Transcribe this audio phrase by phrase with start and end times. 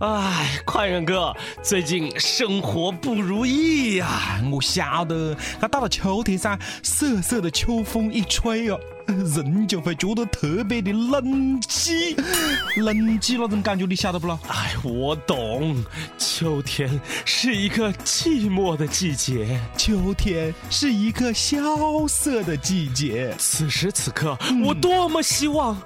[0.00, 12.16] 哎，快人哥，最近生活不如意呀、我晓得，那到了秋天噻，瑟瑟的秋风一吹哦， 人就会觉得特别的冷寂。
[12.82, 14.36] 冷寂那种感觉，你晓得不咯？
[14.48, 15.84] 哎，我懂，
[16.18, 19.60] 秋天是一个寂寞的季节。
[19.76, 23.32] 秋天是一个萧瑟的季节。
[23.38, 25.80] 此时此刻，我多么希望。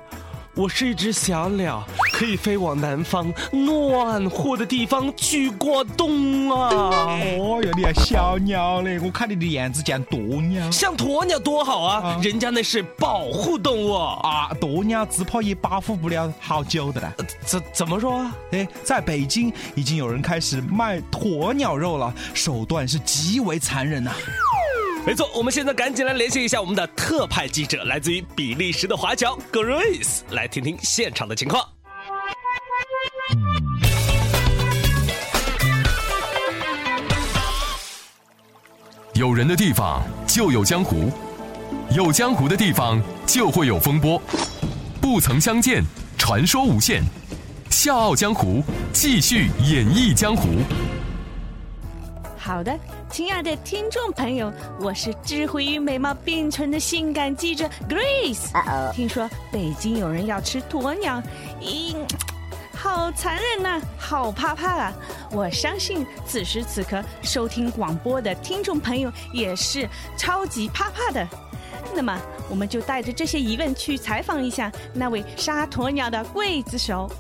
[0.56, 6.70] 我是一只小鸟，可以飞往南方暖和的地方去过冬啊！
[7.38, 8.98] 哦哟，你还小鸟嘞？
[8.98, 14.18] 我看你的样子像鸵鸟像鸵鸟多好啊，啊人家那是保护动物啊！
[14.22, 14.50] 啊！
[14.58, 17.12] 鸵鸟只怕也保护不了好久的了。
[17.45, 18.34] 怎怎么说啊？
[18.52, 24.11] 哎，在北京已经有人开始卖鸵鸟肉了，手段是极为残忍呐、
[25.06, 31.64] 没错，我们现在赶紧来联系一下我们的特派记者，来自于比利时的华侨 Grace，来听听现场的情况。
[39.14, 41.12] 有人的地方就有江湖，
[41.95, 44.20] 有江湖的地方就会有风波。
[45.00, 45.84] 不曾相见，
[46.18, 47.00] 传说无限。
[47.70, 48.61] 笑傲江湖，
[48.92, 50.58] 继续演绎江湖。
[52.36, 52.77] 好的，
[53.11, 58.92] 亲爱的听众朋友，我是智慧与美貌并存的性感记者 Grace。
[58.92, 61.22] 听说北京有人要吃鸵鸟，
[61.61, 61.96] 咦，
[62.74, 64.92] 好残忍呐、好怕怕啊！
[65.30, 71.27] 我相信此时此刻收听广播的听众朋友也是超级怕怕的。
[71.95, 77.11] 那么，我们就带着这些疑问去采访一下那位杀鸵鸟的刽子手。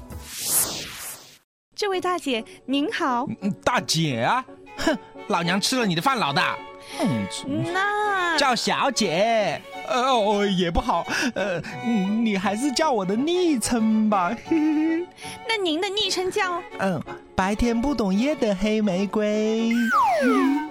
[1.74, 4.44] 这位大姐您好，嗯大姐啊，
[4.78, 4.98] 哼，
[5.28, 6.56] 老娘吃了你的饭，老大。
[7.00, 7.26] 嗯，
[7.74, 11.04] 那叫小姐，呃哦也不好，
[11.34, 14.30] 呃，嗯你还是叫我的昵称吧。
[14.46, 15.06] 嘿 嘿
[15.48, 16.62] 那您的昵称叫？
[16.78, 17.02] 嗯，
[17.34, 19.72] 白天不懂夜的黑玫瑰。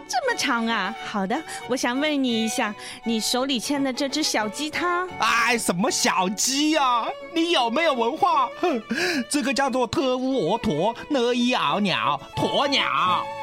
[0.07, 0.95] 这么长啊！
[1.03, 1.35] 好的，
[1.67, 2.73] 我想问你一下，
[3.03, 8.47] 你手里牵的这只小鸡它，哎，什么小鸡呀、你有没有文化？
[8.61, 8.81] 哼，
[9.29, 12.85] 这个叫做特乌俄驼呢伊奥鸟鸵鸟。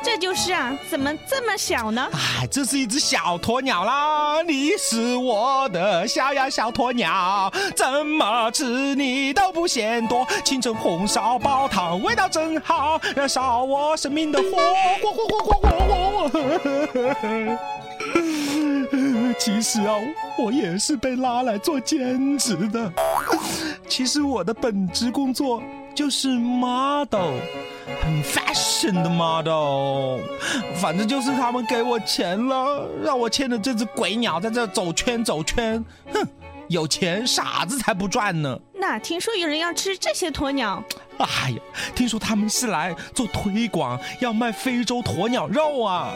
[0.04, 2.08] 这就是啊，怎么这么小呢？
[2.12, 4.40] 哎，这是一只小鸵鸟啦！
[4.42, 10.26] 你是我的小呀小鸵鸟，怎么吃你都不嫌多。
[10.44, 14.48] 清蒸红烧煲汤味道真好，燃烧我生命的火
[15.02, 16.51] 火火火火火火。
[19.38, 19.94] 其实啊，
[20.38, 22.92] 我也是被拉来做兼职的。
[23.88, 25.62] 其实我的本职工作
[25.94, 27.38] 就是 model，
[28.00, 30.20] 很 fashion 的 model。
[30.80, 35.84] 反正就是他们给我钱了，让我牵着这只鬼鸟在这走圈走圈。
[36.12, 36.26] 哼，
[36.68, 38.58] 有钱傻子才不赚呢。
[38.74, 40.82] 那听说有人要吃这些鸵鸟，
[41.18, 41.56] 哎呀，
[41.94, 46.14] 听说他们是来做推广，要卖非洲鸵鸟肉啊！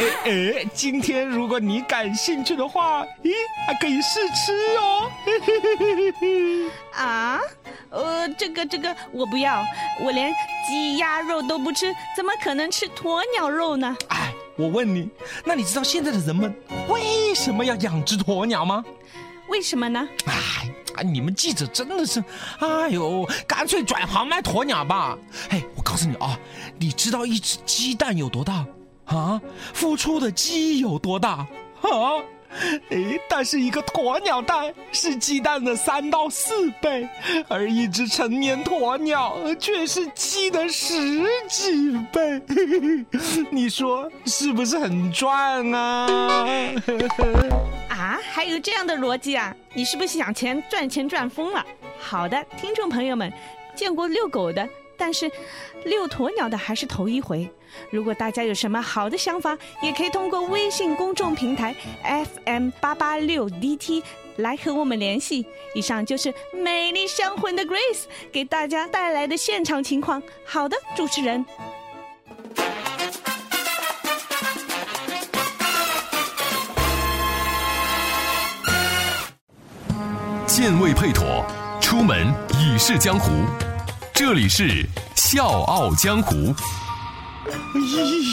[0.00, 3.32] 哎哎，今天如果你感兴趣的话，咦，
[3.66, 5.10] 还可以试吃哦。
[5.26, 7.38] 嘿嘿嘿嘿嘿啊？
[7.90, 9.62] 呃，这个这个我不要，
[10.00, 10.32] 我连
[10.66, 13.94] 鸡鸭肉都不吃，怎么可能吃鸵鸟肉呢？
[14.08, 15.06] 哎，我问你，
[15.44, 16.54] 那你知道现在的人们
[16.88, 18.82] 为什么要养只鸵鸟吗？
[19.50, 20.08] 为什么呢？
[20.24, 20.34] 哎，
[20.94, 22.24] 啊，你们记者真的是，
[22.60, 25.18] 哎呦，干脆转行卖鸵鸟吧。
[25.50, 26.38] 哎，我告诉你啊，
[26.78, 28.64] 你知道一只鸡蛋有多大
[29.16, 29.40] 啊？
[29.74, 31.46] 孵出的鸡有多大
[31.82, 31.88] 啊？
[32.88, 37.08] 诶，但是一个鸵鸟蛋是鸡蛋的三到四倍，
[37.46, 40.96] 而一只成年鸵鸟却是鸡的十
[41.48, 42.42] 几倍。
[43.50, 46.08] 你说是不是很赚啊？
[47.88, 49.54] 啊，还有这样的逻辑啊？
[49.72, 51.64] 你是不是想钱赚钱赚疯了？
[52.00, 53.32] 好的，听众朋友们，
[53.76, 54.68] 见过遛狗的，
[55.00, 55.30] 但是
[55.84, 57.50] 遛鸵鸟的还是头一回。
[57.90, 61.74] 如果大家有什么好的想法，也可以通过微信公众平台
[62.44, 64.02] FM 八八六 DT
[64.36, 65.46] 来和我们联系。
[65.74, 70.22] 以上就是美丽香魂的 Grace 给大家带来的现场情况。
[70.44, 71.44] 好的，主持人。
[80.46, 81.46] 剑未配妥，
[81.80, 82.26] 出门
[82.58, 83.30] 已是江湖。
[84.20, 84.84] 这里是
[85.16, 86.54] 笑傲江湖。
[87.48, 87.80] 哎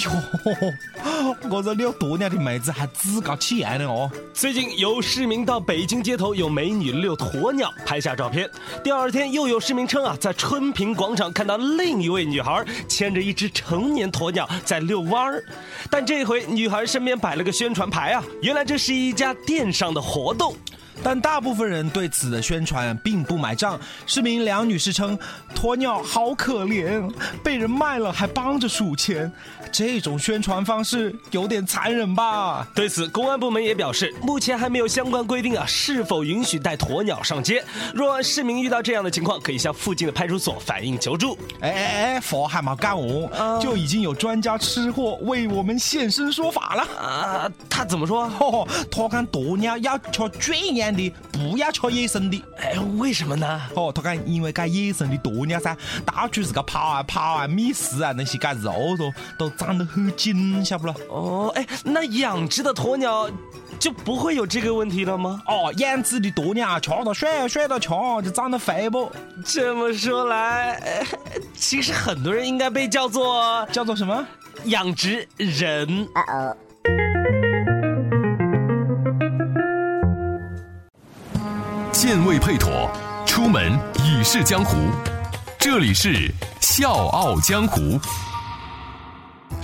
[0.03, 0.11] 呦，
[1.49, 4.11] 我这遛鸵鸟的妹子还自告起案了哦。
[4.33, 8.51] 最近有市民到北京街头有美女遛鸵鸟拍下照片，
[8.83, 15.41] 第二天又有市民称啊，在春平广场看到另一位女孩牵着一只成年鸵鸟在遛弯儿，
[15.89, 20.53] 但这回女孩身边摆了个宣传牌啊，原来这是一家电商的活动。
[21.03, 23.79] 但大部分人对此的宣传并不买账。
[24.05, 25.17] 市民梁女士称，
[25.55, 27.09] 鸵鸟好可怜，
[27.43, 29.31] 被人卖了还帮着数钱，
[29.71, 32.67] 这种宣传方式有点残忍吧？
[32.73, 37.63] 对此，公安部门也表示，目前还没有相关规定啊，是否允许带鸵鸟上街。
[37.93, 41.37] 若市民遇到这样的情况，可以向附近的派出所反映求助。
[41.61, 41.85] 哎哎
[42.15, 46.83] 哎，佛还没干完，就已经有专家吃货为我们现身说法了。
[46.99, 48.23] 啊，他怎么说？
[48.39, 52.43] 哦，他看鸵鸟要吃圈养的，不要吃野生的。
[52.57, 53.61] 哎，为什么呢？
[53.75, 55.75] 哦，他讲因为该野生的鸵鸟噻，
[56.05, 60.95] 到处是个跑啊跑啊觅食啊，那些该肉都都长得很紧，晓不咯？
[61.09, 63.29] 哦，哎，那养殖的鸵鸟
[63.79, 65.41] 就不会有这个问题了吗？
[65.47, 67.89] 哦，养殖的鸵鸟吃到水水到吃
[68.23, 69.11] 就长得肥不？
[69.45, 71.05] 这么说来，呃
[71.55, 74.25] 其实很多人应该被叫做叫做什么？
[74.65, 76.07] 养殖人。
[82.07, 82.89] 剑未配妥，
[83.25, 84.77] 出门已是江湖。
[85.59, 86.31] 这里是
[86.61, 87.99] 笑傲江湖。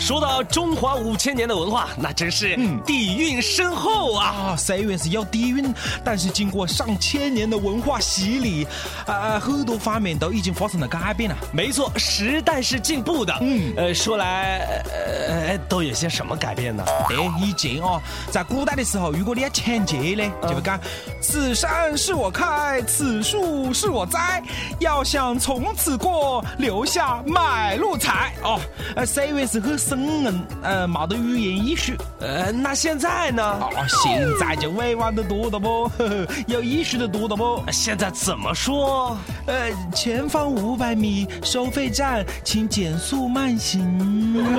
[0.04, 4.26] 说到中华五千年的文化，那真是底蕴深厚啊！
[4.26, 5.74] 啊，虽然是有底蕴，
[6.04, 8.68] 但是经过上千年的文化洗礼，
[9.06, 11.38] 啊，很多方面都已经发生了改变了。
[11.54, 13.34] 没错，时代是进步的。
[13.40, 14.84] 嗯呃，说来，
[15.30, 16.84] 呃，都有些什么改变呢？
[17.10, 20.78] 哎，以前哦，在古代的时候，如果你要抢劫呢，就会讲
[21.24, 24.44] “此山是我开，此树是我栽，
[24.80, 28.34] 要想从此过，留下买路财”。
[28.44, 28.60] 哦，
[28.98, 31.94] 呃，虽然是很生硬，呃，没得语言艺术。
[32.20, 33.44] 呃，那现在呢？
[33.44, 37.64] 哦，现在就委婉的多了不，呵呵有艺术的多了不。
[37.72, 39.16] 现在怎么说？
[39.46, 44.52] 呃，前方五百米收费站，请减速慢行。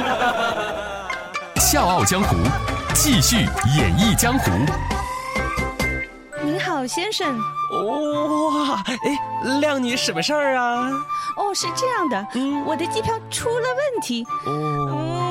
[1.58, 2.36] 笑傲江湖，
[2.94, 3.38] 继续
[3.76, 4.52] 演绎江湖。
[6.44, 7.36] 您好，先生。
[7.74, 10.90] 哇，哎，靓女什么事儿啊？
[11.36, 14.52] 哦，是这样的，嗯我的机票出了问题，哦，
[14.92, 15.23] 嗯，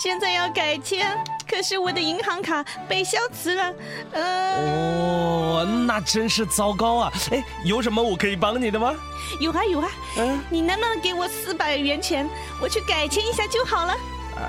[0.00, 1.14] 现在要改签，
[1.46, 3.74] 可是我的银行卡被消磁了，
[4.12, 7.12] 呃，哦，那真是糟糕啊！
[7.30, 8.94] 哎，有什么我可以帮你的吗？
[9.40, 12.26] 有啊有啊，嗯，你能不能给我四百元钱，
[12.62, 13.94] 我去改签一下就好了？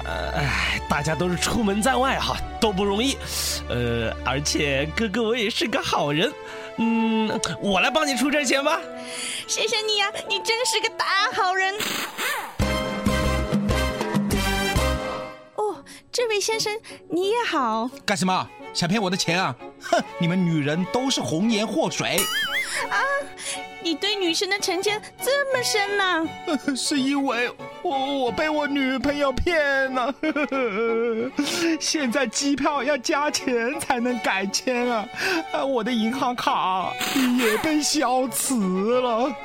[0.05, 3.17] 哎，大家都是出门在外哈，都不容易。
[3.67, 6.31] 呃，而且哥哥我也是个好人，
[6.77, 7.29] 嗯，
[7.59, 8.79] 我来帮你出这钱吧。
[9.47, 11.75] 谢谢你呀、你真是个大好人。
[16.11, 16.77] 这位先生
[17.09, 18.49] 你也好，干什么？
[18.73, 19.55] 想骗我的钱啊？
[19.81, 22.17] 哼，你们女人都是红颜祸水。
[22.89, 22.99] 啊
[23.83, 26.29] 你对女生的成见这么深呢、
[26.75, 27.51] 是因为
[27.81, 30.13] 我我被我女朋友骗了，
[31.81, 35.09] 现在机票要加钱才能改签啊，
[35.51, 36.93] 啊，我的银行卡
[37.39, 38.55] 也被消磁
[39.01, 39.35] 了。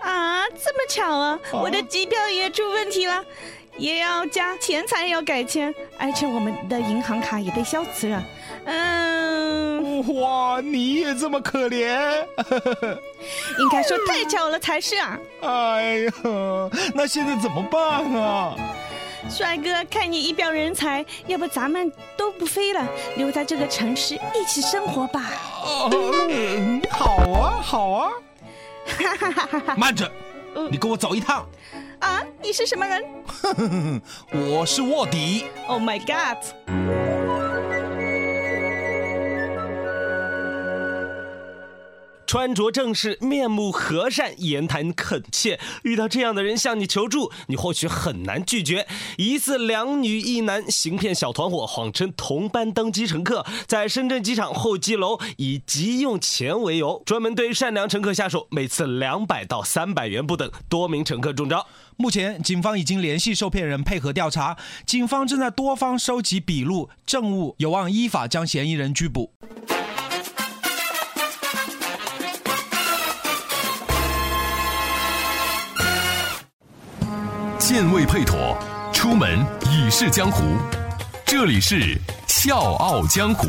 [0.00, 1.38] 啊，这么巧啊！
[1.52, 3.24] 我的机票也出问题了，
[3.76, 8.22] 也要加钱才要改签，而且我们的银行卡也被消磁了。
[8.64, 12.24] 嗯，哇，你也这么可怜？
[13.58, 15.18] 应该说太巧了才是啊！
[15.40, 16.12] 哎呀，
[16.94, 18.54] 那现在怎么办啊？
[19.30, 22.86] 帅哥，看你一表人才，要不咱们都不飞了，
[23.16, 25.30] 留在这个城市一起生活吧。
[26.28, 28.10] 嗯好啊，好啊。
[29.76, 30.10] 慢着，
[30.70, 31.46] 你跟我走一趟。
[32.12, 33.02] 啊，你是什么人
[34.32, 35.46] 我是卧底。
[35.66, 37.01] ？Oh my god！
[42.32, 45.60] 穿着正式，面目和善，言谈恳切。
[45.82, 48.86] 遇到这样的人向你求助，你或许很难拒绝。
[49.18, 61.66] 疑似两女一男行骗小团伙，谎称同班登机乘客，在深圳机场候机楼以急用钱为由，专门对善良乘客下手，每次两百到三百元不等，多名乘客中招。
[61.98, 69.34] 目前，警方已经联系受骗人配合调查，警方正在多方收集笔录、证物，有望依法将嫌疑人拘捕。
[77.72, 78.54] 剑未配妥，
[78.92, 80.58] 出门已是江湖。
[81.24, 81.76] 这里是
[82.26, 83.48] 《笑傲江湖》。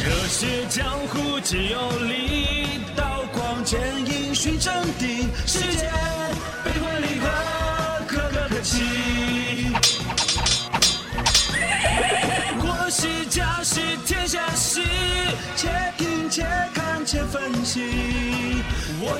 [0.00, 3.04] 这些江湖只有力刀
[3.34, 5.92] 光剑影，寻真定，世间
[6.64, 7.28] 悲欢离合，
[8.06, 9.17] 可歌可泣。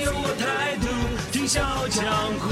[0.09, 0.87] 有我态度，
[1.31, 2.03] 听笑傲江
[2.41, 2.49] 湖。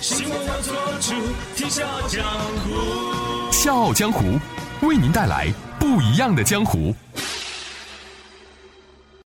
[0.00, 1.12] 希望我做主
[1.54, 2.24] 听笑傲江
[2.64, 3.52] 湖。
[3.52, 4.38] 笑傲江湖
[4.80, 6.94] 为您带来不一样的江湖。